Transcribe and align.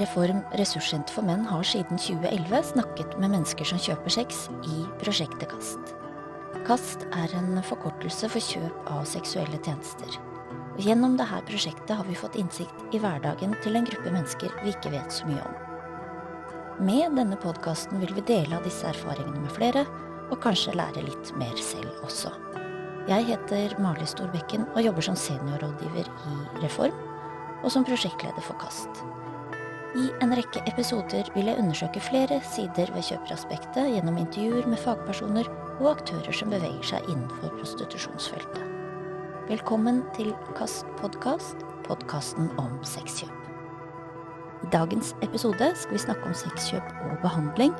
Reform 0.00 0.40
ressurssenter 0.56 1.12
for 1.12 1.26
menn 1.28 1.42
har 1.44 1.64
siden 1.66 1.98
2011 2.00 2.62
snakket 2.70 3.16
med 3.20 3.34
mennesker 3.34 3.68
som 3.68 3.80
kjøper 3.82 4.14
sex 4.14 4.46
i 4.64 4.84
prosjektet 5.02 5.50
KAST. 5.50 5.92
KAST 6.64 7.04
er 7.18 7.34
en 7.36 7.58
forkortelse 7.66 8.30
for 8.32 8.40
kjøp 8.40 8.88
av 8.94 9.04
seksuelle 9.10 9.60
tjenester. 9.60 10.16
Og 10.76 10.80
gjennom 10.86 11.18
dette 11.20 11.42
prosjektet 11.50 11.92
har 11.98 12.08
vi 12.08 12.16
fått 12.16 12.38
innsikt 12.40 12.96
i 12.96 13.00
hverdagen 13.02 13.52
til 13.60 13.76
en 13.76 13.88
gruppe 13.90 14.14
mennesker 14.14 14.54
vi 14.62 14.72
ikke 14.72 14.94
vet 14.94 15.12
så 15.12 15.28
mye 15.28 15.44
om. 15.44 15.58
Med 16.86 17.18
denne 17.20 17.36
podkasten 17.36 18.00
vil 18.00 18.14
vi 18.16 18.24
dele 18.30 18.56
av 18.56 18.64
disse 18.64 18.88
erfaringene 18.88 19.44
med 19.44 19.52
flere, 19.52 19.84
og 20.30 20.40
kanskje 20.40 20.78
lære 20.78 21.04
litt 21.04 21.34
mer 21.36 21.56
selv 21.60 22.06
også. 22.06 22.32
Jeg 23.10 23.26
heter 23.28 23.74
Mali 23.82 24.06
Storbekken 24.08 24.64
og 24.70 24.84
jobber 24.86 25.04
som 25.04 25.18
seniorrådgiver 25.18 26.08
i 26.08 26.36
Reform, 26.64 26.96
og 27.60 27.68
som 27.74 27.84
prosjektleder 27.84 28.44
for 28.46 28.56
KAST. 28.62 29.02
I 29.98 30.04
en 30.22 30.30
rekke 30.38 30.60
episoder 30.70 31.26
vil 31.34 31.48
jeg 31.50 31.58
undersøke 31.58 32.00
flere 32.04 32.36
sider 32.46 32.92
ved 32.94 33.02
kjøperaspektet 33.08 33.88
gjennom 33.90 34.20
intervjuer 34.22 34.68
med 34.70 34.78
fagpersoner 34.78 35.50
og 35.80 35.88
aktører 35.96 36.36
som 36.36 36.54
beveger 36.54 36.86
seg 36.92 37.08
innenfor 37.10 37.50
prostitusjonsfeltet. 37.56 38.62
Velkommen 39.50 40.04
til 40.14 40.30
KAST 40.54 40.86
podkast, 41.00 41.66
podkasten 41.88 42.52
om 42.62 42.78
sexkjøp. 42.86 43.34
I 44.62 44.70
dagens 44.70 45.10
episode 45.26 45.72
skal 45.74 45.98
vi 45.98 46.06
snakke 46.06 46.30
om 46.30 46.38
sexkjøp 46.38 46.96
og 47.08 47.22
behandling 47.26 47.74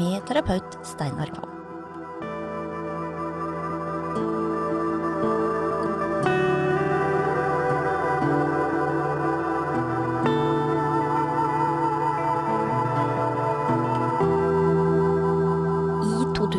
med 0.00 0.22
terapeut 0.30 0.80
Steinar 0.80 1.28
Kvam. 1.36 1.59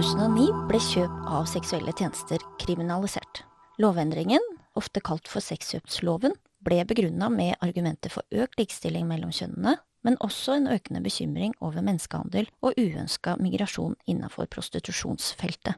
2009 0.02 0.64
ble 0.66 0.80
kjøp 0.82 1.18
av 1.30 1.44
seksuelle 1.46 1.92
tjenester 1.94 2.42
kriminalisert. 2.58 3.44
Lovendringen, 3.78 4.42
ofte 4.74 4.98
kalt 5.06 5.30
for 5.30 5.46
sexkjøpsloven, 5.46 6.34
ble 6.66 6.80
begrunna 6.90 7.28
med 7.30 7.60
argumenter 7.62 8.10
for 8.10 8.26
økt 8.34 8.58
likestilling 8.58 9.06
mellom 9.06 9.30
kjønnene, 9.30 9.76
men 10.02 10.18
også 10.26 10.56
en 10.58 10.72
økende 10.74 11.04
bekymring 11.06 11.54
over 11.62 11.86
menneskehandel 11.86 12.50
og 12.66 12.82
uønska 12.82 13.36
migrasjon 13.46 13.94
innenfor 14.10 14.50
prostitusjonsfeltet. 14.50 15.78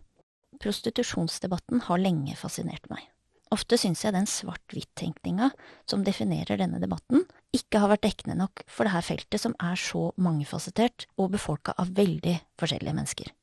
Prostitusjonsdebatten 0.64 1.84
har 1.90 2.00
lenge 2.06 2.40
fascinert 2.40 2.88
meg. 2.94 3.04
Ofte 3.52 3.76
syns 3.76 4.08
jeg 4.08 4.16
den 4.16 4.30
svart-hvitt-tenkninga 4.30 5.52
som 5.84 6.08
definerer 6.08 6.64
denne 6.64 6.80
debatten, 6.80 7.28
ikke 7.52 7.84
har 7.84 7.92
vært 7.92 8.08
dekkende 8.08 8.40
nok 8.40 8.64
for 8.72 8.88
dette 8.88 9.04
feltet 9.12 9.44
som 9.44 9.60
er 9.60 9.76
så 9.76 10.14
mangefasettert 10.16 11.10
og 11.20 11.36
befolka 11.36 11.76
av 11.76 11.92
veldig 11.92 12.40
forskjellige 12.56 13.02
mennesker. 13.04 13.34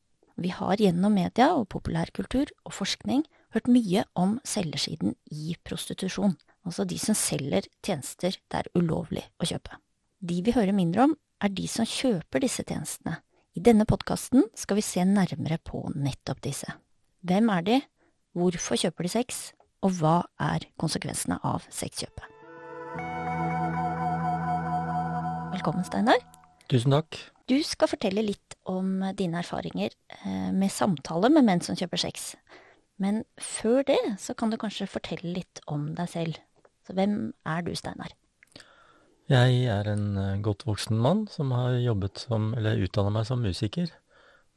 Vi 0.40 0.48
har 0.56 0.80
gjennom 0.80 1.12
media 1.12 1.50
og 1.52 1.66
populærkultur 1.74 2.48
og 2.64 2.72
forskning 2.72 3.26
hørt 3.52 3.68
mye 3.68 4.06
om 4.16 4.38
selgersiden 4.46 5.12
i 5.28 5.52
prostitusjon, 5.68 6.32
altså 6.64 6.86
de 6.88 6.96
som 7.02 7.18
selger 7.18 7.68
tjenester 7.84 8.38
det 8.48 8.62
er 8.62 8.70
ulovlig 8.78 9.26
å 9.36 9.48
kjøpe. 9.50 9.76
De 10.20 10.40
vi 10.46 10.54
hører 10.56 10.76
mindre 10.76 11.10
om, 11.10 11.14
er 11.44 11.52
de 11.52 11.66
som 11.68 11.88
kjøper 11.88 12.44
disse 12.44 12.64
tjenestene. 12.64 13.18
I 13.52 13.60
denne 13.64 13.84
podkasten 13.88 14.46
skal 14.56 14.80
vi 14.80 14.86
se 14.86 15.04
nærmere 15.04 15.60
på 15.60 15.82
nettopp 15.92 16.40
disse. 16.46 16.72
Hvem 17.20 17.52
er 17.52 17.66
de, 17.66 17.78
hvorfor 18.32 18.80
kjøper 18.80 19.04
de 19.04 19.12
sex, 19.12 19.46
og 19.84 19.98
hva 20.00 20.18
er 20.40 20.70
konsekvensene 20.80 21.40
av 21.44 21.68
sexkjøpet? 21.68 22.24
Velkommen, 25.52 25.84
Steinar. 25.84 26.39
Tusen 26.70 26.94
takk. 26.94 27.18
Du 27.50 27.56
skal 27.66 27.90
fortelle 27.90 28.22
litt 28.22 28.54
om 28.70 29.00
dine 29.18 29.40
erfaringer 29.42 29.90
med 30.54 30.70
samtale 30.70 31.30
med 31.34 31.48
menn 31.48 31.62
som 31.66 31.74
kjøper 31.78 31.98
sex. 31.98 32.34
Men 33.00 33.24
før 33.40 33.82
det 33.88 33.98
så 34.22 34.36
kan 34.38 34.52
du 34.52 34.58
kanskje 34.60 34.86
fortelle 34.90 35.32
litt 35.40 35.62
om 35.66 35.88
deg 35.98 36.10
selv. 36.12 36.38
Så 36.86 36.94
hvem 36.94 37.32
er 37.48 37.64
du, 37.66 37.72
Steinar? 37.74 38.12
Jeg 39.30 39.64
er 39.70 39.86
en 39.92 40.42
godt 40.42 40.66
voksen 40.66 40.98
mann 40.98 41.24
som 41.30 41.52
har 41.54 41.76
jobbet 41.78 42.22
som, 42.26 42.50
eller 42.58 42.82
utdanna 42.82 43.12
meg 43.14 43.26
som 43.28 43.42
musiker, 43.42 43.90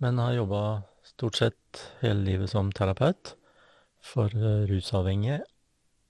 men 0.01 0.21
har 0.21 0.33
jobba 0.33 0.61
stort 1.05 1.37
sett 1.37 1.83
hele 2.01 2.25
livet 2.25 2.49
som 2.49 2.71
terapeut 2.73 3.35
for 4.03 4.33
rusavhengige, 4.69 5.43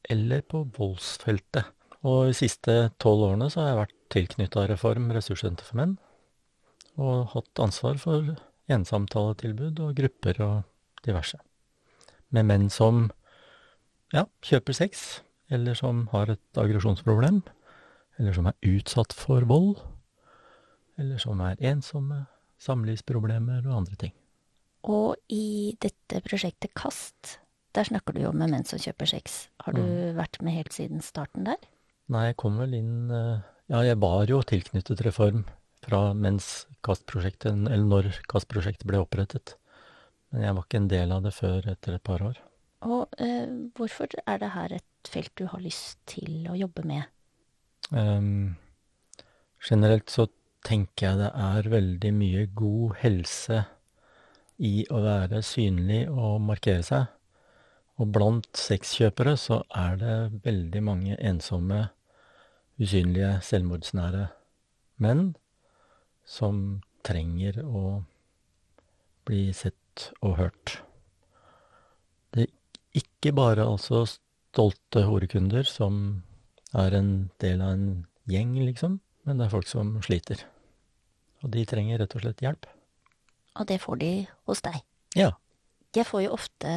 eller 0.10 0.42
på 0.48 0.64
voldsfeltet. 0.78 1.68
Og 2.04 2.28
de 2.28 2.36
siste 2.36 2.74
tolv 3.00 3.30
årene 3.30 3.50
så 3.52 3.62
har 3.62 3.70
jeg 3.70 3.80
vært 3.80 4.00
tilknytta 4.14 4.66
Reform 4.70 5.12
ressurssenter 5.16 5.64
for 5.68 5.80
menn, 5.80 5.98
og 7.00 7.32
hatt 7.34 7.62
ansvar 7.64 7.98
for 8.02 8.36
ensamtaletilbud 8.72 9.80
og 9.84 9.96
grupper 9.98 10.42
og 10.44 11.04
diverse. 11.06 11.40
Med 12.34 12.48
menn 12.50 12.70
som, 12.74 13.08
ja, 14.14 14.26
kjøper 14.46 14.76
sex, 14.78 15.22
eller 15.54 15.78
som 15.78 16.08
har 16.14 16.32
et 16.34 16.60
aggresjonsproblem, 16.60 17.42
eller 18.20 18.36
som 18.36 18.48
er 18.52 18.58
utsatt 18.76 19.16
for 19.16 19.46
vold, 19.50 19.78
eller 21.00 21.18
som 21.22 21.42
er 21.42 21.58
ensomme, 21.66 22.26
samlivsproblemer 22.64 23.66
og 23.68 23.80
andre 23.82 23.98
ting. 24.00 24.14
Og 24.84 25.16
i 25.32 25.74
dette 25.82 26.20
prosjektet 26.28 26.74
KAST, 26.76 27.38
der 27.74 27.88
snakker 27.88 28.14
du 28.14 28.22
jo 28.22 28.32
med 28.36 28.52
menn 28.52 28.68
som 28.68 28.80
kjøper 28.80 29.08
sex. 29.10 29.48
Har 29.64 29.74
du 29.74 29.82
Mm. 29.82 30.16
vært 30.20 30.42
med 30.42 30.54
helt 30.54 30.74
siden 30.74 31.02
starten 31.02 31.46
der? 31.46 31.58
Nei, 32.12 32.28
jeg 32.30 32.40
kom 32.42 32.60
vel 32.60 32.76
inn 32.76 33.12
eh, 33.14 33.44
Ja, 33.72 33.84
jeg 33.86 34.00
var 34.04 34.28
jo 34.28 34.42
tilknyttet 34.44 35.04
Reform 35.06 35.46
fra 35.84 36.14
mens 36.16 36.66
KAST-prosjektet, 36.84 37.52
eller 37.68 37.88
når 37.88 38.10
KAST-prosjektet 38.32 38.88
ble 38.88 39.00
opprettet. 39.04 39.56
Men 40.32 40.48
jeg 40.48 40.58
var 40.58 40.66
ikke 40.66 40.82
en 40.82 40.92
del 40.92 41.14
av 41.16 41.24
det 41.26 41.34
før 41.36 41.70
etter 41.72 41.98
et 41.98 42.04
par 42.04 42.24
år. 42.26 42.40
Og 42.84 43.16
eh, 43.24 43.48
hvorfor 43.78 44.12
er 44.26 44.40
det 44.42 44.52
her 44.56 44.76
et 44.80 45.10
felt 45.10 45.32
du 45.40 45.46
har 45.52 45.64
lyst 45.64 46.00
til 46.10 46.48
å 46.52 46.58
jobbe 46.60 46.84
med? 46.88 47.08
Um, 47.92 48.56
generelt 49.64 50.12
så 50.12 50.28
tenker 50.64 51.10
jeg 51.10 51.20
det 51.20 51.32
er 51.46 51.72
veldig 51.72 52.12
mye 52.16 52.46
god 52.56 52.96
helse 53.04 53.64
i 54.64 54.86
å 54.92 55.02
være 55.04 55.44
synlig 55.46 56.06
og 56.12 56.42
markere 56.48 56.84
seg. 56.88 57.08
Og 58.02 58.10
blant 58.16 58.50
sexkjøpere 58.58 59.36
så 59.38 59.62
er 59.78 60.00
det 60.02 60.16
veldig 60.46 60.82
mange 60.86 61.18
ensomme, 61.22 61.86
usynlige, 62.82 63.36
selvmordsnære 63.46 64.28
menn 65.04 65.36
som 66.26 66.82
trenger 67.06 67.60
å 67.64 68.02
bli 69.28 69.52
sett 69.56 70.10
og 70.24 70.38
hørt. 70.40 70.80
Det 72.34 72.48
er 72.48 73.04
ikke 73.04 73.34
bare 73.38 73.68
altså 73.68 74.06
stolte 74.08 75.06
horekunder 75.06 75.68
som 75.70 76.24
er 76.74 76.98
en 76.98 77.14
del 77.44 77.62
av 77.62 77.76
en 77.76 77.88
gjeng, 78.30 78.56
liksom, 78.64 78.98
men 79.28 79.38
det 79.38 79.48
er 79.48 79.54
folk 79.54 79.70
som 79.70 79.96
sliter. 80.06 80.42
Og 81.44 81.52
de 81.54 81.66
trenger 81.68 82.02
rett 82.02 82.16
og 82.18 82.24
slett 82.24 82.42
hjelp. 82.44 82.68
Og 83.60 83.70
det 83.70 83.80
får 83.84 84.00
de 84.02 84.12
hos 84.50 84.64
deg. 84.66 84.82
Ja. 85.18 85.34
Jeg 85.94 86.08
får 86.10 86.24
jo 86.24 86.34
ofte 86.34 86.70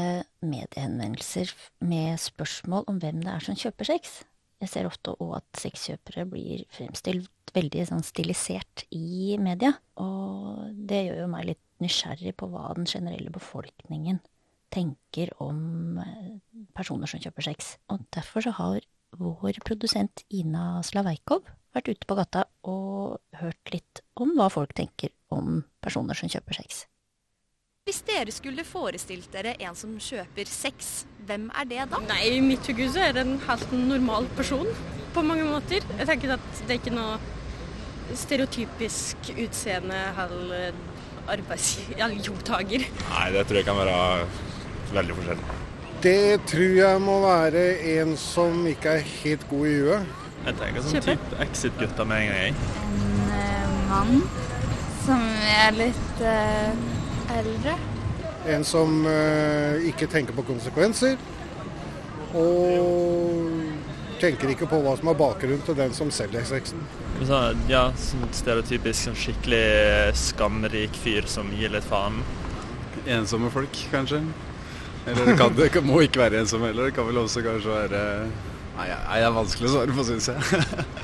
mediehenvendelser 0.45 1.53
med 1.89 2.19
spørsmål 2.21 2.85
om 2.91 2.99
hvem 3.01 3.23
det 3.25 3.31
er 3.33 3.45
som 3.45 3.57
kjøper 3.57 3.89
sex. 3.89 4.19
Jeg 4.61 4.73
ser 4.73 4.89
ofte 4.89 5.15
òg 5.17 5.39
at 5.39 5.61
sexkjøpere 5.61 6.27
blir 6.29 6.65
fremstilt 6.73 7.53
veldig 7.57 7.87
sånn 7.89 8.05
stilisert 8.05 8.85
i 8.93 9.39
media. 9.41 9.73
Og 10.01 10.69
det 10.89 11.07
gjør 11.07 11.23
jo 11.23 11.29
meg 11.33 11.47
litt 11.49 11.63
nysgjerrig 11.81 12.35
på 12.37 12.49
hva 12.53 12.71
den 12.77 12.89
generelle 12.89 13.33
befolkningen 13.33 14.21
tenker 14.73 15.33
om 15.41 16.01
eh, 16.03 16.35
personer 16.77 17.09
som 17.09 17.23
kjøper 17.23 17.47
sex. 17.49 17.77
Og 17.93 18.05
derfor 18.13 18.45
så 18.45 18.53
har 18.59 18.85
vår 19.17 19.63
produsent 19.65 20.27
Ina 20.35 20.83
Slaveikov 20.85 21.47
vært 21.77 21.89
ute 21.93 22.09
på 22.09 22.19
gata 22.19 22.45
og 22.69 23.17
hørt 23.41 23.73
litt 23.73 24.05
om 24.21 24.35
hva 24.37 24.51
folk 24.53 24.77
tenker 24.77 25.13
om 25.33 25.63
personer 25.85 26.17
som 26.19 26.33
kjøper 26.33 26.61
sex. 26.61 26.85
Hvis 27.87 28.01
dere 28.03 28.33
skulle 28.35 28.65
forestilt 28.67 29.29
dere 29.31 29.53
en 29.63 29.77
som 29.79 29.93
kjøper 30.03 30.49
sex, 30.51 31.05
hvem 31.29 31.45
er 31.55 31.69
det 31.71 31.85
da? 31.93 32.01
Nei, 32.09 32.33
i 32.35 32.41
mitt 32.43 32.67
hode 32.67 32.89
er 32.99 33.13
det 33.15 33.23
en 33.23 33.37
helt 33.45 33.75
normal 33.79 34.27
person 34.35 34.67
på 35.15 35.23
mange 35.23 35.45
måter. 35.47 35.87
Jeg 36.01 36.09
tenker 36.09 36.33
at 36.35 36.49
det 36.65 36.75
er 36.75 36.81
ikke 36.81 36.95
noe 36.97 37.21
stereotypisk 38.11 39.31
utseende 39.37 40.01
eller 40.25 40.75
arbeidsjobbtaker. 41.37 42.89
Nei, 43.05 43.23
det 43.37 43.47
tror 43.47 43.61
jeg 43.61 43.69
kan 43.71 43.79
være 43.79 44.03
veldig 44.99 45.19
forskjellig. 45.21 45.57
Det 46.09 46.19
tror 46.51 46.77
jeg 46.81 47.07
må 47.07 47.17
være 47.29 47.65
en 47.95 48.19
som 48.19 48.67
ikke 48.67 48.97
er 48.97 49.09
helt 49.13 49.47
god 49.55 49.71
i 49.71 49.79
huet. 49.79 50.13
Jeg 50.49 50.59
tenker 50.59 50.89
sånn 50.89 50.99
Kjøper. 50.99 51.23
type 51.23 51.47
Exit-gutter 51.47 52.11
med 52.11 52.27
en 52.27 52.35
gang. 52.35 52.61
En 53.31 53.33
eh, 53.39 53.81
mann 53.95 54.23
som 55.07 55.23
er 55.55 55.83
litt 55.85 56.27
eh, 56.35 56.87
eldre. 57.35 57.77
En 58.47 58.65
som 58.67 59.01
eh, 59.11 59.89
ikke 59.91 60.09
tenker 60.11 60.37
på 60.37 60.45
konsekvenser. 60.47 61.17
Og 62.37 63.51
tenker 64.21 64.53
ikke 64.53 64.69
på 64.71 64.81
hva 64.85 64.95
som 64.99 65.11
er 65.11 65.19
bakgrunnen 65.19 65.63
til 65.67 65.77
den 65.79 65.95
som 65.97 66.11
selger 66.15 66.45
sexen. 66.49 66.81
Ja, 67.71 67.89
sånn 68.01 68.27
stereotypisk 68.37 69.09
sånn 69.09 69.19
skikkelig 69.19 70.17
skamrik 70.17 70.97
fyr 71.03 71.29
som 71.31 71.51
gir 71.57 71.73
litt 71.75 71.87
faen. 71.89 72.21
Ensomme 73.07 73.51
folk, 73.55 73.77
kanskje. 73.93 74.23
Eller 75.07 75.31
det, 75.31 75.37
kan, 75.39 75.55
det 75.55 75.71
kan, 75.75 75.87
må 75.87 76.01
ikke 76.03 76.25
være 76.25 76.43
ensomme 76.43 76.73
heller. 76.73 76.91
Det 76.91 76.97
kan 76.97 77.07
vel 77.09 77.23
også 77.23 77.45
kanskje 77.47 77.73
være 77.73 78.05
Nei, 78.77 78.91
det 78.93 79.25
er 79.25 79.33
vanskelig 79.33 79.71
å 79.71 79.73
svare 79.73 79.95
på, 79.97 80.05
syns 80.05 80.27
jeg. 80.29 80.41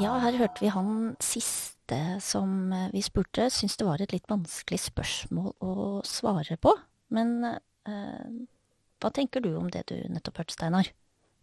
ja, 0.00 0.14
her 0.22 0.38
hørte 0.40 0.62
vi 0.64 0.72
han 0.72 1.14
siste 1.22 1.98
som 2.22 2.72
vi 2.92 3.02
spurte, 3.02 3.48
syntes 3.52 3.76
det 3.80 3.86
var 3.88 4.02
et 4.02 4.14
litt 4.14 4.28
vanskelig 4.30 4.78
spørsmål 4.86 5.52
å 5.60 5.74
svare 6.06 6.56
på. 6.62 6.72
Men 7.14 7.44
eh, 7.44 8.30
hva 9.02 9.10
tenker 9.14 9.42
du 9.44 9.52
om 9.58 9.68
det 9.72 9.86
du 9.90 9.96
nettopp 10.12 10.42
hørte, 10.42 10.54
Steinar? 10.56 10.90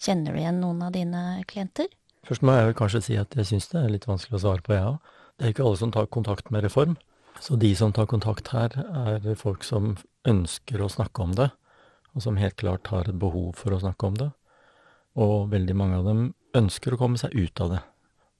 Kjenner 0.01 0.33
du 0.33 0.41
igjen 0.41 0.61
noen 0.61 0.83
av 0.85 0.93
dine 0.95 1.43
klienter? 1.49 1.89
Først 2.27 2.43
må 2.45 2.55
jeg 2.55 2.77
kanskje 2.77 3.03
si 3.05 3.17
at 3.19 3.33
jeg 3.37 3.49
syns 3.49 3.69
det 3.71 3.81
er 3.81 3.93
litt 3.93 4.07
vanskelig 4.07 4.39
å 4.39 4.43
svare 4.45 4.65
på, 4.65 4.75
jeg 4.75 4.85
òg. 4.93 5.13
Det 5.37 5.45
er 5.45 5.53
ikke 5.53 5.67
alle 5.67 5.79
som 5.79 5.93
tar 5.93 6.09
kontakt 6.13 6.51
med 6.53 6.65
Reform. 6.65 6.97
Så 7.41 7.57
de 7.61 7.69
som 7.77 7.93
tar 7.93 8.07
kontakt 8.09 8.49
her, 8.53 8.73
er 8.73 9.37
folk 9.37 9.65
som 9.65 9.95
ønsker 10.27 10.81
å 10.81 10.89
snakke 10.89 11.23
om 11.23 11.35
det, 11.37 11.51
og 12.15 12.23
som 12.25 12.39
helt 12.41 12.57
klart 12.57 12.89
har 12.89 13.09
et 13.09 13.19
behov 13.21 13.53
for 13.59 13.75
å 13.75 13.81
snakke 13.83 14.09
om 14.09 14.17
det. 14.17 14.31
Og 15.17 15.51
veldig 15.53 15.75
mange 15.77 15.99
av 15.99 16.09
dem 16.09 16.23
ønsker 16.57 16.95
å 16.95 16.99
komme 16.99 17.21
seg 17.21 17.35
ut 17.37 17.61
av 17.61 17.75
det. 17.75 17.83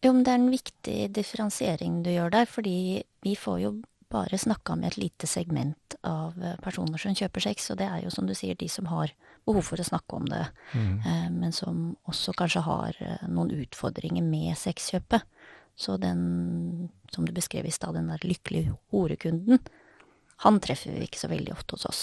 Jo, 0.08 0.14
men 0.16 0.24
det 0.24 0.32
er 0.32 0.40
en 0.40 0.54
viktig 0.54 0.98
differensiering 1.12 2.02
du 2.06 2.14
gjør 2.14 2.32
der, 2.32 2.48
fordi 2.48 3.04
vi 3.26 3.36
får 3.36 3.62
jo 3.66 3.72
bare 4.08 4.40
snakka 4.40 4.78
med 4.80 4.94
et 4.94 5.02
lite 5.02 5.28
segment 5.28 5.98
av 6.08 6.38
personer 6.64 7.02
som 7.02 7.16
kjøper 7.18 7.44
sex, 7.44 7.66
og 7.74 7.82
det 7.82 7.90
er 7.92 8.06
jo 8.06 8.12
som 8.14 8.28
du 8.30 8.32
sier 8.38 8.56
de 8.56 8.70
som 8.72 8.88
har 8.88 9.12
behov 9.48 9.66
for 9.68 9.82
å 9.82 9.88
snakke 9.88 10.20
om 10.20 10.28
det, 10.28 10.44
mm. 10.74 10.94
eh, 11.08 11.28
men 11.34 11.56
som 11.56 11.92
også 12.10 12.36
kanskje 12.38 12.64
har 12.66 13.00
eh, 13.04 13.26
noen 13.32 13.52
utfordringer 13.64 14.26
med 14.26 14.58
sexkjøpet. 14.60 15.28
Så 15.78 15.98
den, 16.02 16.90
som 17.14 17.28
du 17.28 17.32
beskrev 17.36 17.68
i 17.68 17.74
stad, 17.74 17.94
den 17.94 18.10
der 18.10 18.24
lykkelige 18.26 18.74
horekunden, 18.96 19.60
han 20.42 20.58
treffer 20.64 20.96
vi 20.96 21.06
ikke 21.06 21.22
så 21.22 21.30
veldig 21.30 21.54
ofte 21.54 21.78
hos 21.78 21.86
oss. 21.86 22.00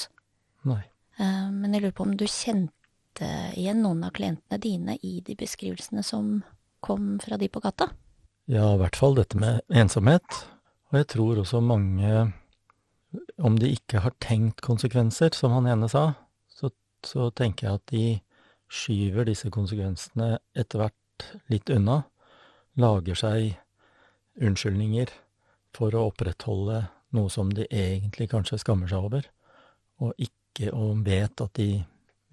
Nei. 0.69 0.83
Men 1.19 1.75
jeg 1.75 1.83
lurer 1.83 1.95
på 1.95 2.07
om 2.07 2.15
du 2.19 2.23
kjente 2.31 3.31
igjen 3.59 3.83
noen 3.83 4.07
av 4.07 4.15
klientene 4.15 4.61
dine 4.63 4.95
i 5.03 5.17
de 5.27 5.35
beskrivelsene 5.39 6.03
som 6.07 6.37
kom 6.85 7.15
fra 7.23 7.39
de 7.41 7.49
på 7.49 7.63
gata? 7.65 7.89
Ja, 8.51 8.75
i 8.75 8.81
hvert 8.81 8.99
fall 9.01 9.17
dette 9.17 9.39
med 9.41 9.63
ensomhet. 9.73 10.45
Og 10.93 11.01
jeg 11.01 11.09
tror 11.15 11.41
også 11.41 11.63
mange, 11.65 12.27
om 13.41 13.57
de 13.59 13.73
ikke 13.73 14.03
har 14.05 14.17
tenkt 14.23 14.61
konsekvenser, 14.65 15.33
som 15.33 15.55
han 15.57 15.69
ene 15.73 15.89
sa, 15.91 16.11
så, 16.53 16.71
så 17.07 17.31
tenker 17.33 17.67
jeg 17.67 17.81
at 17.81 17.95
de 17.95 18.05
skyver 18.75 19.29
disse 19.29 19.51
konsekvensene 19.55 20.37
etter 20.57 20.85
hvert 20.85 21.29
litt 21.53 21.73
unna. 21.73 22.03
Lager 22.81 23.17
seg 23.19 23.55
unnskyldninger 24.43 25.13
for 25.75 25.95
å 25.95 26.09
opprettholde 26.11 26.85
noe 27.15 27.31
som 27.31 27.51
de 27.55 27.67
egentlig 27.71 28.29
kanskje 28.33 28.59
skammer 28.61 28.91
seg 28.91 29.07
over, 29.09 29.27
og 30.03 30.15
ikke 30.19 30.71
og 30.75 31.05
vet 31.07 31.41
at 31.43 31.55
de 31.59 31.85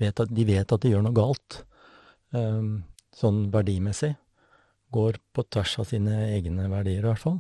vet 0.01 0.19
at 0.19 0.33
de, 0.33 0.45
vet 0.47 0.73
at 0.73 0.81
de 0.81 0.91
gjør 0.91 1.05
noe 1.05 1.15
galt, 1.15 1.61
um, 2.33 2.81
sånn 3.15 3.45
verdimessig. 3.53 4.15
Går 4.91 5.19
på 5.31 5.45
tvers 5.47 5.77
av 5.79 5.87
sine 5.91 6.17
egne 6.33 6.67
verdier, 6.71 7.03
i 7.03 7.07
hvert 7.07 7.21
fall. 7.21 7.39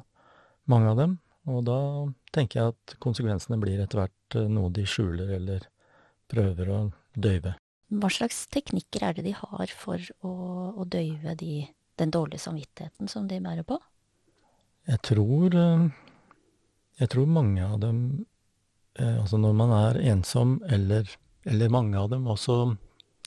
Mange 0.71 0.91
av 0.93 0.99
dem. 0.99 1.17
Og 1.49 1.63
da 1.65 1.79
tenker 2.35 2.59
jeg 2.59 2.73
at 2.75 2.95
konsekvensene 3.01 3.57
blir 3.61 3.81
etter 3.81 4.03
hvert 4.03 4.37
eh, 4.37 4.49
noe 4.51 4.71
de 4.73 4.85
skjuler 4.87 5.33
eller 5.39 5.65
prøver 6.31 6.69
å 6.71 6.79
døyve. 7.17 7.55
Hva 7.91 8.09
slags 8.13 8.45
teknikker 8.53 9.03
er 9.03 9.17
det 9.17 9.25
de 9.25 9.33
har 9.35 9.73
for 9.75 9.99
å, 10.23 10.31
å 10.79 10.85
døyve 10.87 11.35
de, 11.39 11.65
den 11.99 12.13
dårlige 12.13 12.45
samvittigheten 12.45 13.09
som 13.11 13.27
de 13.27 13.41
bærer 13.43 13.67
på? 13.67 13.81
Jeg 14.89 15.01
tror 15.05 15.57
eh, 15.57 15.89
Jeg 17.01 17.09
tror 17.13 17.27
mange 17.29 17.61
av 17.61 17.75
dem 17.83 17.99
eh, 18.97 19.19
Altså 19.19 19.37
når 19.37 19.53
man 19.59 19.73
er 19.75 19.99
ensom, 20.13 20.55
eller, 20.65 21.09
eller 21.45 21.73
mange 21.73 21.99
av 21.99 22.09
dem 22.13 22.25
også, 22.31 22.77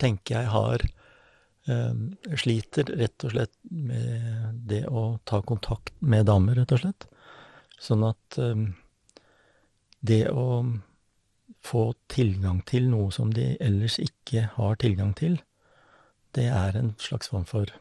tenker 0.00 0.40
jeg 0.40 0.50
har 0.54 0.86
Sliter 1.64 2.90
rett 3.00 3.24
og 3.24 3.32
slett 3.32 3.54
med 3.72 4.58
det 4.68 4.82
å 4.84 5.18
ta 5.24 5.38
kontakt 5.40 5.94
med 6.04 6.26
damer, 6.28 6.58
rett 6.58 6.74
og 6.76 6.82
slett. 6.82 7.06
Sånn 7.80 8.04
at 8.04 8.36
det 10.04 10.20
å 10.28 10.60
få 11.64 11.84
tilgang 12.12 12.60
til 12.68 12.90
noe 12.92 13.08
som 13.16 13.32
de 13.32 13.54
ellers 13.64 13.96
ikke 14.02 14.50
har 14.58 14.76
tilgang 14.82 15.14
til, 15.16 15.38
det 16.36 16.50
er 16.52 16.76
en 16.76 16.92
slags 17.00 17.32
form 17.32 17.48
for 17.48 17.72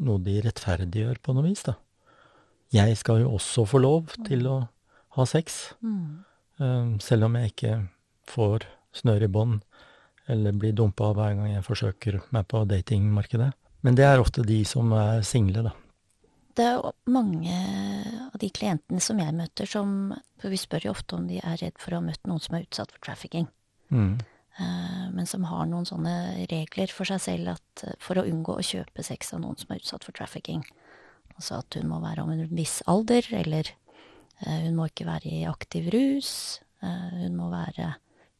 noe 0.00 0.24
de 0.24 0.38
rettferdiggjør 0.46 1.20
på 1.20 1.36
noe 1.36 1.50
vis, 1.50 1.66
da 1.68 1.76
jeg 2.74 2.96
skal 2.98 3.22
jo 3.22 3.34
også 3.36 3.66
få 3.68 3.80
lov 3.82 4.14
til 4.26 4.46
å 4.50 4.56
ha 5.18 5.26
sex. 5.28 5.74
Mm. 5.84 6.24
Um, 6.58 6.94
selv 7.02 7.28
om 7.28 7.36
jeg 7.38 7.52
ikke 7.52 7.74
får 8.30 8.66
snøre 8.94 9.28
i 9.28 9.32
bånd 9.32 9.62
eller 10.30 10.56
blir 10.56 10.72
dumpa 10.76 11.12
hver 11.16 11.36
gang 11.36 11.52
jeg 11.52 11.66
forsøker 11.66 12.20
meg 12.34 12.46
på 12.48 12.64
datingmarkedet. 12.68 13.50
Men 13.84 13.96
det 13.98 14.06
er 14.08 14.22
ofte 14.22 14.44
de 14.46 14.62
som 14.68 14.92
er 14.96 15.24
single, 15.26 15.66
da. 15.66 15.74
Det 16.54 16.64
er 16.70 16.84
mange 17.10 17.56
av 18.30 18.36
de 18.38 18.48
klientene 18.54 19.02
som 19.02 19.18
jeg 19.18 19.34
møter 19.34 19.66
som 19.66 20.14
For 20.38 20.52
vi 20.52 20.60
spør 20.60 20.86
jo 20.86 20.92
ofte 20.92 21.16
om 21.16 21.24
de 21.26 21.40
er 21.40 21.58
redd 21.58 21.80
for 21.82 21.94
å 21.94 21.98
ha 21.98 22.04
møtt 22.04 22.28
noen 22.28 22.42
som 22.42 22.54
er 22.54 22.66
utsatt 22.66 22.92
for 22.92 23.02
trafficking. 23.02 23.48
Mm. 23.88 24.18
Uh, 24.60 25.06
men 25.16 25.26
som 25.26 25.46
har 25.48 25.64
noen 25.66 25.86
sånne 25.88 26.44
regler 26.50 26.92
for 26.92 27.08
seg 27.08 27.22
selv 27.24 27.54
at 27.56 27.84
for 28.02 28.20
å 28.20 28.26
unngå 28.28 28.58
å 28.58 28.66
kjøpe 28.66 29.02
sex 29.02 29.32
av 29.34 29.40
noen 29.42 29.56
som 29.58 29.72
er 29.72 29.80
utsatt 29.80 30.06
for 30.06 30.16
trafficking, 30.16 30.62
Altså 31.34 31.56
at 31.58 31.74
hun 31.74 31.88
må 31.90 31.96
være 31.98 32.22
om 32.22 32.28
en 32.30 32.44
viss 32.54 32.76
alder, 32.86 33.26
eller 33.34 33.72
uh, 34.44 34.60
hun 34.68 34.76
må 34.76 34.86
ikke 34.86 35.08
være 35.08 35.32
i 35.32 35.40
aktiv 35.50 35.88
rus. 35.90 36.60
Hun 36.84 37.32
må 37.38 37.48
være 37.48 37.94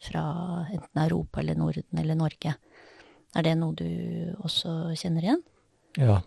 fra 0.04 0.24
enten 0.68 1.02
Europa 1.04 1.40
eller 1.40 1.58
Norden 1.58 2.00
eller 2.00 2.18
Norge. 2.18 2.54
Er 3.34 3.46
det 3.46 3.56
noe 3.58 3.74
du 3.74 3.88
også 4.44 4.94
kjenner 4.98 5.26
igjen? 5.26 5.42
Ja. 5.98 6.20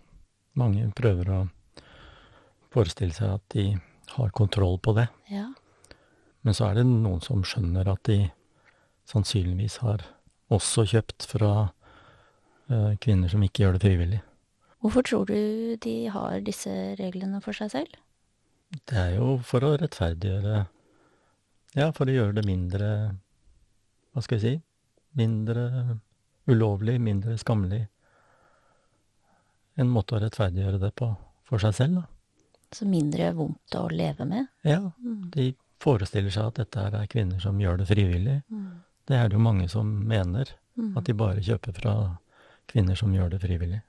Mange 0.57 0.87
prøver 0.97 1.29
å 1.29 1.39
forestille 2.73 3.13
seg 3.13 3.35
at 3.37 3.43
de 3.53 3.65
har 4.15 4.33
kontroll 4.35 4.79
på 4.81 4.95
det. 4.97 5.07
Ja. 5.29 5.51
Men 6.41 6.55
så 6.57 6.69
er 6.69 6.79
det 6.79 6.87
noen 6.89 7.21
som 7.23 7.43
skjønner 7.45 7.89
at 7.91 8.03
de 8.09 8.29
sannsynligvis 9.07 9.79
har 9.83 10.03
også 10.53 10.85
kjøpt 10.87 11.27
fra 11.29 11.51
uh, 11.67 12.93
kvinner 13.03 13.31
som 13.31 13.43
ikke 13.43 13.63
gjør 13.65 13.77
det 13.77 13.83
frivillig. 13.83 14.21
Hvorfor 14.83 15.05
tror 15.07 15.29
du 15.29 15.75
de 15.83 15.95
har 16.13 16.41
disse 16.45 16.73
reglene 16.99 17.41
for 17.43 17.57
seg 17.57 17.71
selv? 17.73 17.95
Det 18.87 18.97
er 18.99 19.15
jo 19.17 19.37
for 19.47 19.63
å 19.63 19.77
rettferdiggjøre 19.79 20.65
Ja, 21.77 21.91
for 21.95 22.09
å 22.09 22.13
gjøre 22.13 22.35
det 22.39 22.47
mindre 22.47 22.89
Hva 24.17 24.25
skal 24.25 24.39
jeg 24.39 24.43
si 24.43 24.55
Mindre 25.17 25.67
ulovlig, 26.47 26.95
mindre 27.01 27.35
skammelig. 27.37 27.83
En 29.77 29.89
måte 29.93 30.15
å 30.17 30.21
rettferdiggjøre 30.21 30.79
det 30.81 30.91
på 30.97 31.09
for 31.47 31.61
seg 31.61 31.75
selv, 31.77 31.99
da. 32.01 32.05
Så 32.73 32.87
mindre 32.89 33.31
vondt 33.37 33.75
å 33.79 33.85
leve 33.93 34.25
med? 34.27 34.49
Ja. 34.67 34.79
Mm. 34.99 35.29
De 35.33 35.51
forestiller 35.81 36.33
seg 36.33 36.49
at 36.49 36.59
dette 36.59 36.85
er 36.89 37.09
kvinner 37.11 37.39
som 37.43 37.59
gjør 37.61 37.79
det 37.81 37.87
frivillig. 37.89 38.39
Mm. 38.51 38.71
Det 39.07 39.17
er 39.17 39.29
det 39.29 39.37
jo 39.37 39.43
mange 39.43 39.67
som 39.71 39.91
mener. 40.09 40.51
Mm. 40.75 40.91
At 40.99 41.07
de 41.07 41.15
bare 41.17 41.43
kjøper 41.45 41.77
fra 41.77 41.93
kvinner 42.67 42.99
som 42.99 43.13
gjør 43.15 43.31
det 43.35 43.41
frivillig. 43.43 43.79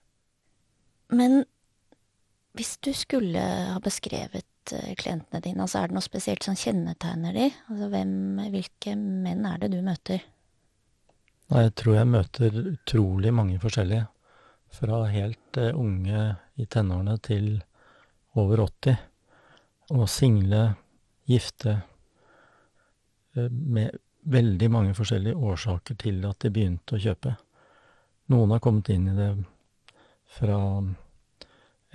Men 1.10 1.42
hvis 2.56 2.76
du 2.84 2.92
skulle 2.96 3.42
ha 3.42 3.78
beskrevet 3.82 4.72
eh, 4.72 4.94
klientene 4.98 5.40
dine, 5.44 5.62
altså 5.64 5.82
er 5.82 5.90
det 5.90 5.98
noe 5.98 6.04
spesielt 6.04 6.46
som 6.46 6.56
kjennetegner 6.58 7.36
de? 7.36 7.48
Altså 7.68 7.88
hvem, 7.92 8.14
hvilke 8.54 8.94
menn 8.98 9.46
er 9.48 9.60
det 9.62 9.72
du 9.74 9.80
møter? 9.84 10.24
Nei, 11.48 11.64
jeg 11.64 11.74
tror 11.80 11.96
jeg 11.96 12.12
møter 12.12 12.58
utrolig 12.74 13.32
mange 13.32 13.60
forskjellige. 13.62 14.08
Fra 14.78 14.98
helt 15.08 15.56
uh, 15.56 15.70
unge 15.80 16.24
i 16.60 16.66
tenårene 16.68 17.14
til 17.24 17.46
over 18.36 18.66
80. 18.66 18.98
Og 19.96 20.04
single, 20.12 20.64
gifte, 21.24 21.78
uh, 23.38 23.48
med 23.48 23.96
veldig 24.28 24.68
mange 24.68 24.92
forskjellige 24.98 25.40
årsaker 25.40 25.96
til 26.04 26.20
at 26.28 26.44
de 26.44 26.52
begynte 26.52 26.98
å 26.98 27.00
kjøpe. 27.00 27.32
Noen 28.28 28.52
har 28.52 28.60
kommet 28.60 28.90
inn 28.92 29.08
i 29.08 29.16
det 29.16 29.30
fra 30.36 30.58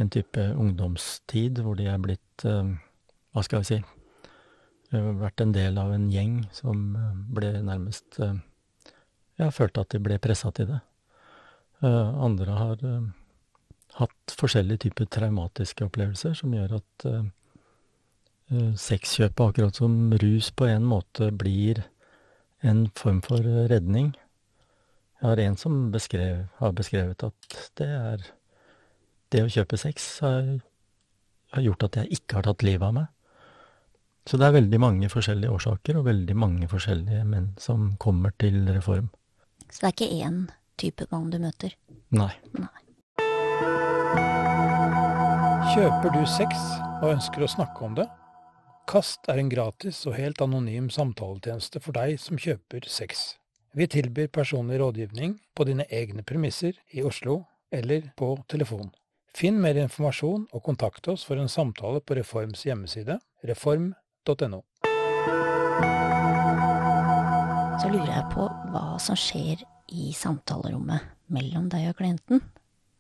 en 0.01 0.09
type 0.09 0.45
ungdomstid 0.57 1.61
hvor 1.61 1.77
de 1.77 1.87
er 1.89 1.99
blitt 2.01 2.45
eh, 2.47 2.73
Hva 3.33 3.43
skal 3.45 3.63
vi 3.63 3.69
si 3.69 3.81
Vært 4.93 5.41
en 5.41 5.53
del 5.55 5.77
av 5.81 5.89
en 5.93 6.09
gjeng 6.13 6.43
som 6.53 6.81
eh, 6.97 7.13
ble 7.37 7.53
nærmest 7.65 8.19
eh, 8.21 8.39
Ja, 9.41 9.49
følte 9.53 9.85
at 9.85 9.93
de 9.93 10.01
ble 10.03 10.19
pressa 10.21 10.51
til 10.53 10.67
det. 10.69 10.79
Andre 11.83 12.53
har 12.53 12.83
hatt 13.97 14.33
forskjellige 14.37 14.83
typer 14.83 15.07
traumatiske 15.09 15.87
opplevelser 15.87 16.35
som 16.37 16.53
gjør 16.53 16.75
at 16.77 17.05
sexkjøpet, 18.77 19.41
akkurat 19.41 19.81
som 19.81 20.13
rus, 20.21 20.51
på 20.53 20.69
en 20.69 20.85
måte 20.85 21.31
blir 21.33 21.81
en 22.61 22.85
form 22.93 23.23
for 23.25 23.41
redning. 23.73 24.13
Jeg 25.17 25.27
har 25.31 25.41
en 25.47 25.57
som 25.57 25.81
beskrev, 25.91 26.45
har 26.61 26.77
beskrevet 26.77 27.25
at 27.25 27.59
det 27.81 27.89
er 27.89 28.29
Det 29.33 29.41
å 29.41 29.49
kjøpe 29.49 29.79
sex 29.81 30.05
har, 30.21 30.49
har 31.55 31.65
gjort 31.65 31.87
at 31.87 31.95
jeg 32.03 32.19
ikke 32.19 32.37
har 32.37 32.45
tatt 32.45 32.65
livet 32.65 32.85
av 32.85 32.97
meg. 32.99 33.09
Så 34.29 34.37
det 34.39 34.45
er 34.47 34.55
veldig 34.55 34.79
mange 34.79 35.09
forskjellige 35.11 35.51
årsaker, 35.51 35.97
og 35.99 36.05
veldig 36.07 36.35
mange 36.37 36.69
forskjellige 36.71 37.25
menn 37.27 37.49
som 37.59 37.95
kommer 37.99 38.35
til 38.39 38.61
reform. 38.69 39.09
Så 39.67 39.81
det 39.81 39.89
er 39.89 39.95
ikke 39.97 40.27
én 40.27 40.39
type 40.79 41.09
mann 41.11 41.31
du 41.33 41.39
møter? 41.41 41.73
Nei. 42.13 42.31
Nei. 42.53 42.71
Kjøper 45.73 46.13
du 46.13 46.21
sex 46.29 46.53
og 47.01 47.09
ønsker 47.15 47.43
å 47.43 47.49
snakke 47.49 47.87
om 47.87 47.97
det? 47.97 48.05
Kast 48.85 49.25
er 49.31 49.39
en 49.41 49.49
gratis 49.49 50.03
og 50.05 50.19
helt 50.19 50.41
anonym 50.43 50.91
samtaletjeneste 50.93 51.81
for 51.81 51.97
deg 51.97 52.19
som 52.21 52.37
kjøper 52.37 52.85
sex. 52.85 53.31
Vi 53.73 53.89
tilbyr 53.89 54.29
personlig 54.29 54.77
rådgivning 54.83 55.39
på 55.55 55.65
dine 55.65 55.87
egne 55.89 56.21
premisser 56.21 56.77
i 56.93 57.01
Oslo 57.01 57.47
eller 57.73 58.11
på 58.19 58.35
telefon. 58.51 58.91
Finn 59.33 59.57
mer 59.61 59.77
informasjon 59.81 60.45
og 60.53 60.61
kontakt 60.61 61.07
oss 61.09 61.23
for 61.25 61.41
en 61.41 61.49
samtale 61.49 62.03
på 62.05 62.13
Reforms 62.19 62.67
hjemmeside 62.67 63.17
reform.no. 63.49 64.59
Så 67.81 67.89
lurer 67.89 68.11
jeg 68.11 68.27
på 68.35 68.45
hva 68.69 68.83
som 69.01 69.17
skjer 69.17 69.63
i 69.89 70.11
samtalerommet 70.13 71.09
mellom 71.33 71.65
deg 71.73 71.89
og 71.89 71.97
klienten. 71.97 72.43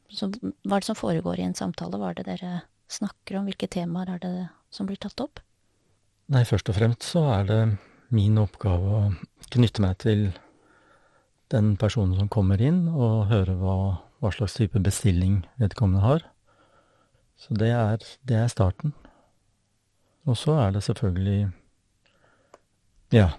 Så 0.09 0.31
hva 0.33 0.79
er 0.79 0.81
det 0.81 0.89
som 0.89 0.97
foregår 0.97 1.37
i 1.37 1.45
en 1.45 1.57
samtale? 1.57 1.99
Hva 2.01 2.09
er 2.11 2.17
det 2.17 2.25
dere 2.31 2.53
snakker 2.89 3.37
om? 3.37 3.45
Hvilke 3.49 3.69
temaer 3.69 4.15
er 4.15 4.23
det 4.23 4.33
som 4.73 4.89
blir 4.89 4.97
tatt 5.01 5.21
opp? 5.21 5.41
Nei, 6.33 6.41
først 6.49 6.69
og 6.73 6.79
fremst 6.79 7.05
så 7.13 7.27
er 7.35 7.45
det 7.49 7.61
min 8.13 8.41
oppgave 8.41 8.97
å 8.97 9.03
knytte 9.53 9.85
meg 9.85 10.01
til 10.01 10.31
den 11.53 11.75
personen 11.77 12.17
som 12.17 12.29
kommer 12.33 12.61
inn, 12.61 12.87
og 12.89 13.27
høre 13.29 13.53
hva, 13.59 13.77
hva 14.23 14.31
slags 14.31 14.55
type 14.55 14.79
bestilling 14.79 15.41
vedkommende 15.59 16.03
har. 16.03 16.25
Så 17.35 17.55
det 17.59 17.73
er, 17.75 18.03
det 18.23 18.37
er 18.39 18.51
starten. 18.51 18.93
Og 20.23 20.37
så 20.39 20.55
er 20.63 20.71
det 20.71 20.83
selvfølgelig 20.87 21.51
Ja. 23.13 23.29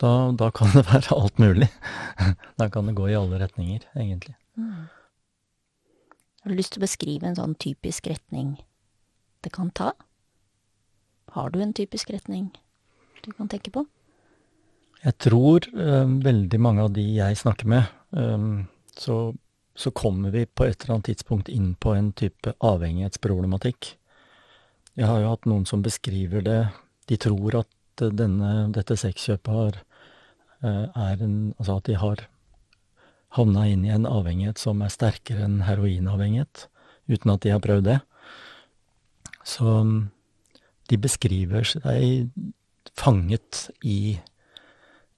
Da, 0.00 0.32
da 0.32 0.50
kan 0.50 0.70
det 0.72 0.86
være 0.92 1.16
alt 1.16 1.38
mulig. 1.38 1.68
da 2.60 2.68
kan 2.70 2.86
det 2.86 2.96
gå 2.96 3.08
i 3.08 3.16
alle 3.16 3.40
retninger, 3.40 3.84
egentlig. 3.96 4.36
Mm. 4.56 4.88
Har 6.40 6.50
du 6.50 6.56
lyst 6.56 6.72
til 6.72 6.80
å 6.80 6.86
beskrive 6.86 7.28
en 7.28 7.36
sånn 7.36 7.56
typisk 7.60 8.08
retning 8.08 8.54
det 9.44 9.52
kan 9.52 9.72
ta? 9.76 9.92
Har 11.36 11.50
du 11.52 11.60
en 11.60 11.74
typisk 11.76 12.10
retning 12.12 12.48
du 13.24 13.32
kan 13.32 13.48
tenke 13.48 13.72
på? 13.72 13.84
Jeg 15.00 15.16
tror 15.20 15.64
um, 15.72 16.18
veldig 16.24 16.60
mange 16.60 16.84
av 16.84 16.92
de 16.96 17.04
jeg 17.16 17.38
snakker 17.40 17.68
med, 17.72 17.88
um, 18.12 18.66
så, 18.96 19.32
så, 19.80 19.90
kommer 19.90 20.30
vi 20.34 20.44
på 20.46 20.66
et 20.66 20.82
eller 20.82 20.98
annet 20.98 21.10
tidspunkt 21.10 21.48
inn 21.48 21.74
på 21.74 21.94
en 21.96 22.12
type 22.12 22.52
avhengighetsproblematikk. 22.60 23.94
Jeg 24.98 25.08
har 25.08 25.22
jo 25.22 25.30
hatt 25.32 25.48
noen 25.48 25.64
som 25.68 25.84
beskriver 25.84 26.44
det. 26.44 26.60
De 27.08 27.16
tror 27.20 27.62
at 27.62 28.04
denne, 28.16 28.70
dette 28.74 28.96
sexkjøpet 29.00 29.54
har, 29.54 29.80
uh, 30.64 30.86
er 30.92 31.24
en 31.24 31.54
Altså 31.58 31.78
at 31.78 31.88
de 31.88 31.96
har 32.00 32.26
havna 33.36 33.66
inn 33.70 33.84
i 33.86 33.92
en 33.94 34.08
avhengighet 34.08 34.58
som 34.58 34.80
er 34.82 34.92
sterkere 34.92 35.44
enn 35.46 35.60
heroinavhengighet, 35.64 36.66
uten 37.08 37.34
at 37.34 37.44
de 37.44 37.52
har 37.54 37.62
prøvd 37.62 37.86
det. 37.86 38.00
Så 39.46 39.76
de 40.90 40.98
beskriver 40.98 41.64
seg 41.68 42.32
fanget 42.98 43.68
i 43.86 44.18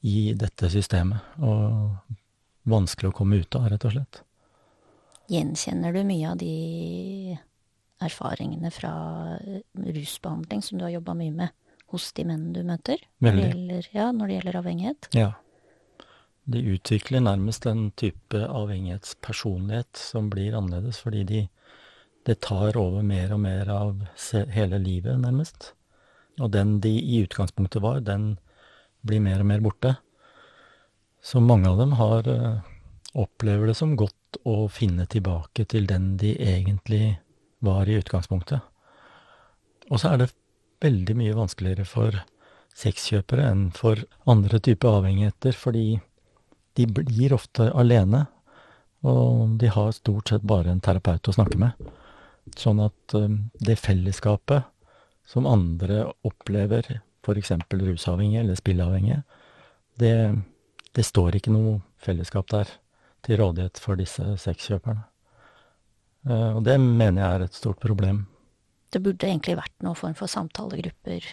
i 0.03 0.33
dette 0.35 0.67
systemet, 0.71 1.23
og 1.39 1.95
vanskelig 2.69 3.13
å 3.13 3.17
komme 3.17 3.39
ut 3.43 3.59
av, 3.59 3.69
rett 3.71 3.85
og 3.87 3.95
slett. 3.95 4.23
Gjenkjenner 5.33 5.95
du 5.97 6.03
mye 6.05 6.29
av 6.29 6.41
de 6.41 7.37
erfaringene 8.03 8.71
fra 8.75 8.93
rusbehandling 9.73 10.63
som 10.65 10.79
du 10.79 10.85
har 10.85 10.93
jobba 10.97 11.15
mye 11.17 11.33
med 11.33 11.55
hos 11.93 12.11
de 12.17 12.27
mennene 12.29 12.53
du 12.57 12.67
møter? 12.69 13.01
Veldig. 13.25 13.47
Gjelder, 13.47 13.89
ja, 13.95 14.11
når 14.13 14.29
det 14.29 14.37
gjelder 14.37 14.59
avhengighet? 14.61 15.09
Ja. 15.17 15.31
De 16.53 16.63
utvikler 16.75 17.23
nærmest 17.23 17.67
en 17.71 17.91
type 17.97 18.39
avhengighetspersonlighet 18.45 20.01
som 20.01 20.29
blir 20.33 20.57
annerledes, 20.59 20.99
fordi 21.05 21.23
de, 21.29 21.43
det 22.27 22.41
tar 22.45 22.77
over 22.81 23.05
mer 23.07 23.33
og 23.37 23.45
mer 23.45 23.71
av 23.73 24.03
hele 24.53 24.81
livet, 24.83 25.21
nærmest. 25.23 25.73
Og 26.41 26.51
den 26.53 26.81
de 26.83 26.93
i 26.99 27.23
utgangspunktet 27.23 27.85
var, 27.85 28.01
den 28.05 28.35
blir 29.07 29.23
mer 29.23 29.41
og 29.45 29.49
mer 29.53 29.63
borte. 29.65 29.95
Så 31.23 31.41
mange 31.41 31.71
av 31.71 31.79
dem 31.79 31.95
har 32.01 32.27
uh, 32.27 32.65
opplever 33.15 33.71
det 33.71 33.77
som 33.79 33.95
godt 33.97 34.17
å 34.49 34.67
finne 34.73 35.07
tilbake 35.11 35.67
til 35.69 35.87
den 35.89 36.17
de 36.21 36.35
egentlig 36.41 37.19
var 37.63 37.89
i 37.89 37.99
utgangspunktet. 38.01 38.61
Og 39.91 40.01
så 40.01 40.13
er 40.13 40.23
det 40.23 40.33
veldig 40.83 41.17
mye 41.19 41.37
vanskeligere 41.37 41.87
for 41.87 42.23
sexkjøpere 42.79 43.47
enn 43.51 43.67
for 43.77 44.01
andre 44.31 44.61
typer 44.63 44.99
avhengigheter, 44.99 45.57
fordi 45.57 46.01
de 46.79 46.87
blir 46.89 47.35
ofte 47.37 47.69
alene, 47.77 48.25
og 49.05 49.59
de 49.61 49.69
har 49.75 49.93
stort 49.97 50.31
sett 50.31 50.47
bare 50.47 50.73
en 50.73 50.81
terapeut 50.83 51.29
å 51.29 51.35
snakke 51.37 51.59
med. 51.61 51.91
Sånn 52.59 52.81
at 52.83 53.15
um, 53.19 53.51
det 53.61 53.79
fellesskapet 53.83 54.69
som 55.29 55.47
andre 55.47 56.07
opplever 56.27 56.87
f.eks. 57.23 57.53
rusavhengige 57.71 58.43
eller 58.43 58.59
spilleavhengige, 58.59 59.23
det, 60.01 60.15
det 60.97 61.05
står 61.07 61.39
ikke 61.39 61.55
noe 61.55 61.77
fellesskap 62.03 62.49
der 62.51 62.71
til 63.27 63.41
rådighet 63.41 63.81
for 63.83 64.01
disse 64.01 64.25
sexkjøperne. 64.43 65.07
Uh, 66.29 66.59
og 66.59 66.63
det 66.67 66.77
mener 66.81 67.19
jeg 67.19 67.39
er 67.39 67.47
et 67.47 67.57
stort 67.59 67.81
problem. 67.83 68.25
Det 68.93 69.01
burde 69.03 69.27
egentlig 69.27 69.57
vært 69.59 69.75
noen 69.83 69.99
form 69.99 70.15
for 70.19 70.31
samtalegrupper 70.31 71.27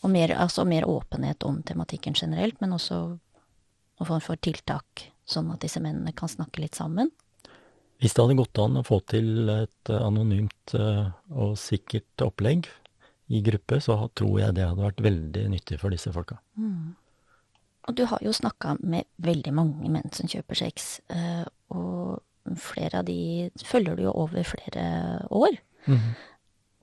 og 0.00 0.12
mer, 0.12 0.32
altså 0.38 0.64
mer 0.68 0.86
åpenhet 0.88 1.44
om 1.44 1.58
tematikken 1.66 2.14
generelt, 2.16 2.60
men 2.60 2.76
også 2.76 3.00
noen 3.10 4.08
form 4.08 4.22
for 4.24 4.40
tiltak, 4.40 5.10
sånn 5.28 5.50
at 5.52 5.64
disse 5.64 5.82
mennene 5.82 6.14
kan 6.16 6.30
snakke 6.30 6.62
litt 6.62 6.78
sammen. 6.78 7.10
Hvis 8.00 8.14
det 8.16 8.24
hadde 8.24 8.38
gått 8.38 8.60
an 8.62 8.78
å 8.80 8.84
få 8.86 9.00
til 9.12 9.50
et 9.52 9.90
anonymt 9.92 10.76
uh, 10.78 11.10
og 11.36 11.58
sikkert 11.60 12.24
opplegg 12.24 12.70
i 13.30 13.42
gruppe, 13.44 13.76
så 13.84 13.98
tror 14.16 14.40
jeg 14.40 14.56
det 14.56 14.64
hadde 14.66 14.86
vært 14.86 15.04
veldig 15.04 15.44
nyttig 15.52 15.78
for 15.82 15.92
disse 15.92 16.12
folka. 16.14 16.40
Mm. 16.58 16.96
Og 17.90 17.96
du 17.98 18.04
har 18.06 18.22
jo 18.22 18.30
snakka 18.30 18.76
med 18.86 19.08
veldig 19.18 19.52
mange 19.56 19.90
menn 19.90 20.12
som 20.14 20.30
kjøper 20.30 20.60
sex, 20.60 21.00
eh, 21.10 21.42
og 21.74 22.20
flere 22.60 23.00
av 23.00 23.08
de 23.08 23.50
følger 23.66 23.98
du 23.98 24.04
jo 24.06 24.12
over 24.14 24.46
flere 24.46 24.84
år. 25.34 25.58
Mm. 25.90 26.12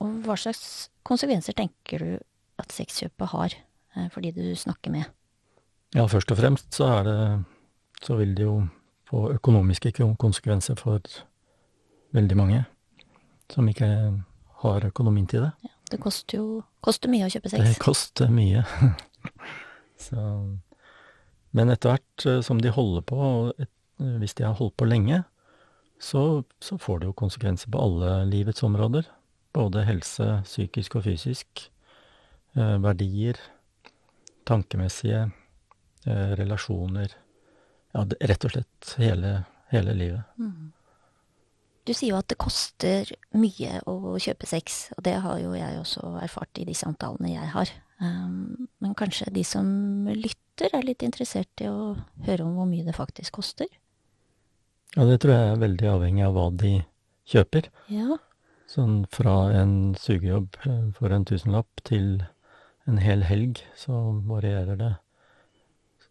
Og 0.04 0.18
hva 0.26 0.36
slags 0.36 0.90
konsekvenser 1.08 1.56
tenker 1.56 2.04
du 2.04 2.10
at 2.60 2.74
sexkjøpet 2.74 3.32
har 3.32 3.56
eh, 3.56 4.10
for 4.12 4.20
de 4.20 4.34
du 4.36 4.52
snakker 4.52 4.92
med? 4.92 5.08
Ja, 5.96 6.04
først 6.04 6.34
og 6.34 6.42
fremst 6.42 6.76
så 6.76 6.90
er 6.98 7.06
det 7.08 7.20
Så 8.04 8.14
vil 8.14 8.34
det 8.36 8.44
jo 8.44 8.68
få 9.08 9.32
økonomiske 9.32 9.90
konsekvenser 10.20 10.76
for 10.78 11.00
veldig 12.14 12.36
mange 12.36 12.60
som 13.50 13.66
ikke 13.68 13.88
har 14.62 14.86
økonomien 14.86 15.26
til 15.26 15.42
det. 15.42 15.50
Ja. 15.64 15.72
Det 15.90 15.98
koster 16.00 16.38
jo 16.38 16.62
koster 16.84 17.10
mye 17.10 17.26
å 17.26 17.32
kjøpe 17.32 17.48
sex. 17.48 17.64
Det 17.64 17.80
koster 17.80 18.30
mye. 18.30 18.62
så, 20.06 20.20
men 21.56 21.72
etter 21.72 21.94
hvert 21.94 22.26
eh, 22.28 22.40
som 22.44 22.60
de 22.62 22.72
holder 22.74 23.04
på, 23.08 23.18
og 23.18 23.62
et, 23.62 23.72
hvis 23.98 24.36
de 24.38 24.46
har 24.46 24.58
holdt 24.58 24.76
på 24.78 24.86
lenge, 24.86 25.24
så, 25.98 26.44
så, 26.62 26.78
får 26.78 27.00
det 27.00 27.08
jo 27.08 27.16
konsekvenser 27.18 27.70
på 27.74 27.80
alle 27.82 28.12
livets 28.30 28.62
områder. 28.62 29.08
Både 29.56 29.82
helse, 29.88 30.26
psykisk 30.46 30.98
og 31.00 31.08
fysisk. 31.08 31.64
Eh, 32.54 32.76
verdier. 32.84 33.40
Tankemessige. 34.46 35.24
Eh, 36.06 36.30
relasjoner. 36.38 37.16
Ja, 37.92 38.04
det, 38.04 38.20
rett 38.30 38.46
og 38.46 38.54
slett 38.54 38.94
hele, 39.02 39.32
hele 39.72 39.96
livet. 39.98 40.38
Mm. 40.38 40.70
Du 41.88 41.94
sier 41.96 42.12
jo 42.12 42.18
at 42.20 42.28
det 42.28 42.36
koster 42.36 43.08
mye 43.40 43.78
å 43.88 44.18
kjøpe 44.20 44.48
sex, 44.48 44.90
og 44.98 45.06
det 45.06 45.14
har 45.24 45.38
jo 45.40 45.54
jeg 45.56 45.78
også 45.80 46.18
erfart 46.20 46.60
i 46.60 46.66
de 46.68 46.74
samtalene 46.76 47.30
jeg 47.32 47.48
har. 47.54 47.70
Um, 47.98 48.68
men 48.84 48.92
kanskje 48.98 49.30
de 49.32 49.42
som 49.46 49.66
lytter 50.12 50.74
er 50.76 50.84
litt 50.84 51.02
interessert 51.06 51.64
i 51.64 51.70
å 51.70 51.94
høre 52.26 52.44
om 52.44 52.58
hvor 52.58 52.68
mye 52.68 52.84
det 52.84 52.94
faktisk 52.96 53.38
koster? 53.40 53.70
Ja, 54.92 55.06
det 55.08 55.22
tror 55.22 55.32
jeg 55.32 55.54
er 55.54 55.64
veldig 55.64 55.88
avhengig 55.94 56.26
av 56.26 56.36
hva 56.36 56.46
de 56.60 56.74
kjøper. 57.28 57.70
Ja. 57.92 58.20
Sånn 58.68 59.00
fra 59.08 59.38
en 59.56 59.96
sugejobb 59.96 60.60
eh, 60.68 60.86
for 60.98 61.14
en 61.14 61.24
tusenlapp 61.28 61.82
til 61.88 62.26
en 62.88 63.00
hel 63.00 63.24
helg, 63.28 63.62
så 63.80 63.96
varierer 64.28 64.76
det 64.76 64.92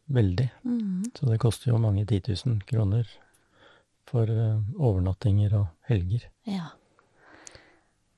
veldig. 0.09 0.49
Mm. 0.65 1.05
Så 1.13 1.29
det 1.29 1.39
koster 1.45 1.69
jo 1.69 1.81
mange 1.81 2.05
titusen 2.09 2.63
kroner 2.65 3.05
for 4.07 4.29
uh, 4.31 4.59
overnattinger 4.77 5.55
og 5.59 5.67
helger. 5.89 6.27
Ja. 6.47 6.71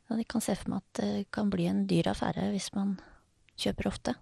Og 0.09 0.17
jeg 0.21 0.29
kan 0.29 0.43
se 0.43 0.55
for 0.57 0.73
meg 0.73 0.83
at 0.83 1.01
det 1.01 1.27
kan 1.33 1.51
bli 1.53 1.67
en 1.69 1.85
dyr 1.89 2.11
affære 2.11 2.49
hvis 2.53 2.71
man 2.77 2.95
kjøper 3.59 3.89
ofte. 3.91 4.15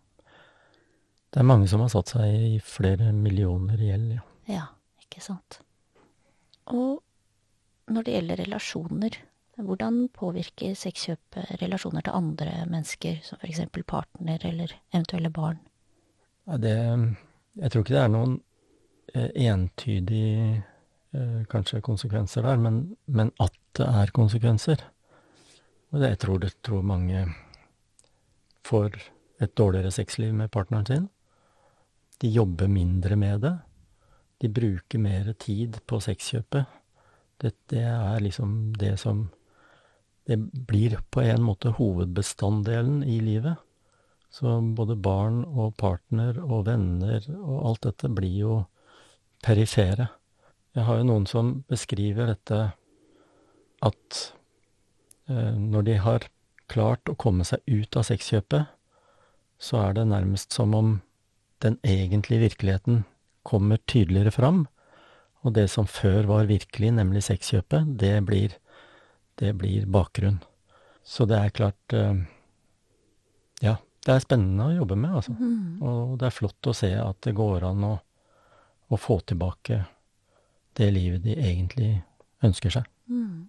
Det 1.28 1.42
er 1.42 1.48
mange 1.48 1.68
som 1.70 1.84
har 1.84 1.92
satt 1.92 2.16
seg 2.16 2.34
i 2.56 2.60
flere 2.64 3.12
millioner 3.16 3.80
i 3.80 3.92
gjeld, 3.92 4.12
ja. 4.18 4.24
Ja, 4.48 4.66
ikke 5.04 5.22
sant. 5.24 5.60
Og 6.72 7.04
når 7.92 8.04
det 8.04 8.14
gjelder 8.16 8.42
relasjoner, 8.42 9.18
hvordan 9.58 10.08
påvirker 10.14 10.76
sexkjøp 10.78 11.40
relasjoner 11.62 12.06
til 12.06 12.16
andre 12.16 12.52
mennesker, 12.70 13.20
som 13.26 13.44
eksempel 13.48 13.84
partner 13.88 14.44
eller 14.46 14.74
eventuelle 14.94 15.32
barn? 15.34 15.60
Ja, 16.48 16.58
det 16.58 16.76
Jeg 17.58 17.72
tror 17.72 17.82
ikke 17.82 17.94
det 17.96 18.02
er 18.04 18.12
noen 18.14 18.34
eh, 19.16 19.32
entydig 19.50 20.26
eh, 20.38 20.60
kanskje 21.50 21.82
konsekvenser 21.82 22.44
der, 22.44 22.58
men, 22.62 22.98
men 23.06 23.32
at 23.40 23.56
det 23.78 23.88
er 23.88 24.14
konsekvenser. 24.14 24.82
Og 25.92 26.02
det, 26.02 26.10
jeg 26.10 26.20
tror 26.24 26.42
det 26.44 26.56
tror 26.66 26.84
mange 26.86 27.24
får 28.68 28.98
et 29.42 29.54
dårligere 29.56 29.94
sexliv 29.94 30.34
med 30.36 30.52
partneren 30.52 30.86
sin. 30.86 31.08
De 32.22 32.30
jobber 32.34 32.68
mindre 32.68 33.16
med 33.16 33.42
det. 33.46 33.54
De 34.42 34.50
bruker 34.50 35.02
mer 35.02 35.32
tid 35.40 35.80
på 35.88 36.00
sexkjøpet. 36.04 36.66
Det, 37.38 37.54
det 37.70 37.84
er 37.86 38.22
liksom 38.24 38.74
det 38.78 38.98
som 39.00 39.30
Det 40.28 40.36
blir 40.68 40.98
på 41.08 41.22
en 41.24 41.40
måte 41.40 41.72
hovedbestanddelen 41.72 43.04
i 43.04 43.22
livet. 43.24 43.56
Så 44.30 44.60
både 44.76 44.98
barn 45.00 45.46
og 45.46 45.78
partner 45.80 46.42
og 46.44 46.66
venner 46.68 47.24
og 47.38 47.62
alt 47.70 47.86
dette 47.86 48.10
blir 48.12 48.36
jo 48.42 48.58
perifere. 49.40 50.10
Jeg 50.78 50.86
har 50.86 51.00
jo 51.00 51.08
noen 51.10 51.26
som 51.26 51.48
beskriver 51.72 52.30
dette 52.30 52.58
at 53.82 54.18
eh, 55.26 55.56
når 55.58 55.88
de 55.88 55.96
har 56.04 56.28
klart 56.70 57.10
å 57.10 57.18
komme 57.18 57.48
seg 57.48 57.64
ut 57.66 57.98
av 57.98 58.06
sexkjøpet, 58.06 58.70
så 59.58 59.80
er 59.82 59.98
det 59.98 60.06
nærmest 60.12 60.54
som 60.54 60.76
om 60.78 60.92
den 61.66 61.80
egentlige 61.82 62.44
virkeligheten 62.46 63.06
kommer 63.48 63.82
tydeligere 63.90 64.36
fram, 64.36 64.68
og 65.42 65.56
det 65.58 65.66
som 65.74 65.90
før 65.90 66.30
var 66.30 66.50
virkelig, 66.52 66.94
nemlig 66.94 67.26
sexkjøpet, 67.26 67.98
det 67.98 68.14
blir, 68.30 68.54
det 69.42 69.56
blir 69.58 69.90
bakgrunn. 69.90 70.44
Så 71.02 71.26
det 71.26 71.42
er 71.42 71.58
klart 71.58 71.98
eh, 71.98 72.22
Ja, 73.66 73.80
det 74.06 74.14
er 74.14 74.22
spennende 74.22 74.70
å 74.70 74.78
jobbe 74.84 74.98
med, 75.00 75.18
altså. 75.24 75.34
Mm. 75.34 75.82
Og 75.82 76.18
det 76.22 76.30
er 76.30 76.38
flott 76.38 76.70
å 76.70 76.78
se 76.78 76.94
at 77.02 77.24
det 77.26 77.34
går 77.34 77.66
an 77.66 77.86
å, 77.88 77.94
å 78.94 79.00
få 79.02 79.24
tilbake 79.26 79.88
det 80.78 80.90
livet 80.94 81.24
de 81.26 81.36
egentlig 81.36 81.92
ønsker 82.46 82.74
seg. 82.78 82.90
Mm. 83.10 83.48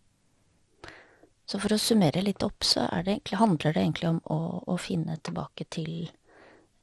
Så 1.48 1.60
for 1.62 1.72
å 1.72 1.80
summere 1.80 2.22
litt 2.24 2.44
opp, 2.44 2.64
så 2.64 2.84
det 3.04 3.14
egentlig, 3.14 3.38
handler 3.40 3.74
det 3.74 3.82
egentlig 3.82 4.08
om 4.10 4.18
å, 4.28 4.40
å, 4.68 4.76
finne 4.80 5.16
tilbake 5.24 5.64
til 5.72 6.10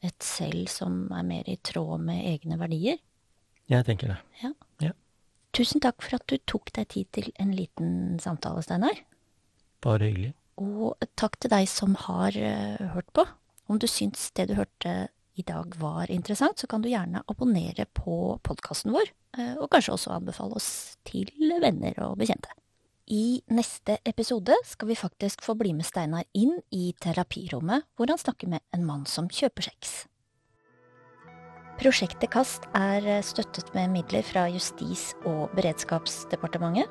et 0.05 0.25
selv 0.25 0.69
som 0.73 1.03
er 1.13 1.25
mer 1.27 1.49
i 1.49 1.57
tråd 1.61 2.01
med 2.07 2.25
egne 2.31 2.57
verdier? 2.61 2.97
Jeg 3.69 3.85
tenker 3.85 4.13
det. 4.13 4.17
Ja. 4.41 4.51
ja. 4.81 4.93
Tusen 5.55 5.81
takk 5.81 6.01
for 6.01 6.17
at 6.17 6.25
du 6.29 6.37
tok 6.49 6.73
deg 6.73 6.89
tid 6.93 7.11
til 7.13 7.29
en 7.41 7.53
liten 7.57 8.17
samtale, 8.21 8.65
Steinar. 8.65 8.97
Bare 9.85 10.09
hyggelig. 10.09 10.33
Og 10.61 10.97
takk 11.19 11.37
til 11.41 11.51
deg 11.51 11.67
som 11.69 11.97
har 12.05 12.33
uh, 12.33 12.93
hørt 12.95 13.09
på. 13.13 13.25
Om 13.69 13.81
du 13.81 13.87
syns 13.89 14.29
det 14.37 14.47
du 14.49 14.55
hørte 14.57 14.95
i 15.35 15.45
dag 15.45 15.73
var 15.77 16.11
interessant, 16.13 16.61
så 16.61 16.69
kan 16.69 16.81
du 16.81 16.89
gjerne 16.89 17.23
abonnere 17.29 17.85
på 17.97 18.37
podkasten 18.45 18.93
vår, 18.95 19.09
og 19.59 19.69
kanskje 19.71 19.95
også 19.95 20.13
anbefale 20.15 20.57
oss 20.59 20.69
til 21.07 21.31
venner 21.61 21.97
og 22.07 22.17
bekjente. 22.21 22.51
I 23.05 23.43
neste 23.53 23.99
episode 24.01 24.55
skal 24.65 24.89
vi 24.89 24.97
faktisk 24.97 25.43
få 25.45 25.53
bli 25.59 25.75
med 25.77 25.85
Steinar 25.85 26.25
inn 26.33 26.55
i 26.73 26.89
terapirommet, 26.97 27.85
hvor 27.93 28.09
han 28.09 28.17
snakker 28.17 28.49
med 28.49 28.63
en 28.73 28.85
mann 28.87 29.05
som 29.05 29.29
kjøper 29.29 29.67
sex. 29.67 29.93
Prosjektet 31.77 32.31
KAST 32.31 32.65
er 32.73 33.05
støttet 33.21 33.73
med 33.75 33.91
midler 33.93 34.24
fra 34.25 34.48
Justis- 34.50 35.11
og 35.27 35.51
beredskapsdepartementet. 35.57 36.89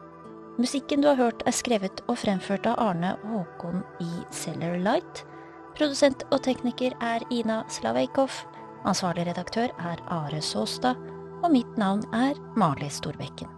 Musikken 0.61 1.03
du 1.03 1.09
har 1.09 1.19
hørt 1.19 1.43
er 1.49 1.57
skrevet 1.57 2.05
og 2.07 2.21
fremført 2.21 2.69
av 2.71 2.79
Arne 2.79 3.17
Håkon 3.25 3.81
i 4.05 4.11
Cellar 4.31 4.77
Light. 4.79 5.25
Produsent 5.75 6.23
og 6.31 6.45
tekniker 6.47 6.95
er 7.03 7.25
Ina 7.35 7.65
Slaveikov. 7.67 8.31
Ansvarlig 8.87 9.27
redaktør 9.33 9.75
er 9.83 10.05
Are 10.07 10.43
Såstad. 10.45 11.14
Og 11.45 11.53
mitt 11.53 11.77
navn 11.77 12.07
er 12.17 12.39
Mali 12.57 12.89
Storbekken. 12.89 13.54